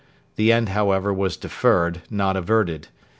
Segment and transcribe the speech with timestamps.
[0.35, 2.87] The end, however, was deferred, not averted.